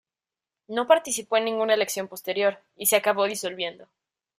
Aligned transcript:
No 0.67 0.87
participó 0.87 1.37
en 1.37 1.45
ninguna 1.45 1.75
elección 1.75 2.07
posterior, 2.07 2.57
y 2.75 2.87
se 2.87 2.95
acabó 2.95 3.25
disolviendo. 3.25 3.87